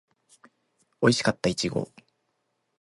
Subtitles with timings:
[0.99, 1.91] おいしかったいちご